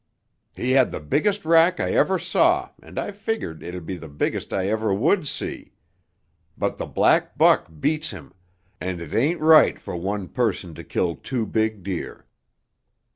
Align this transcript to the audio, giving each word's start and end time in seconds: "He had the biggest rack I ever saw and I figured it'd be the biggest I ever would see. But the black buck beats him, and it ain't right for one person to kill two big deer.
"He 0.55 0.71
had 0.71 0.89
the 0.89 0.99
biggest 0.99 1.45
rack 1.45 1.79
I 1.79 1.91
ever 1.91 2.17
saw 2.17 2.71
and 2.81 2.97
I 2.97 3.11
figured 3.11 3.61
it'd 3.61 3.85
be 3.85 3.97
the 3.97 4.09
biggest 4.09 4.51
I 4.51 4.67
ever 4.67 4.91
would 4.91 5.27
see. 5.27 5.73
But 6.57 6.79
the 6.79 6.87
black 6.87 7.37
buck 7.37 7.67
beats 7.79 8.09
him, 8.09 8.33
and 8.79 8.99
it 8.99 9.13
ain't 9.13 9.41
right 9.41 9.79
for 9.79 9.95
one 9.95 10.27
person 10.27 10.73
to 10.73 10.83
kill 10.83 11.17
two 11.17 11.45
big 11.45 11.83
deer. 11.83 12.25